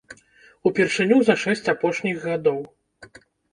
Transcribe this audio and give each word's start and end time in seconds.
Упершыню 0.69 1.19
за 1.27 1.35
шэсць 1.43 1.71
апошніх 1.75 2.17
гадоў. 2.27 2.59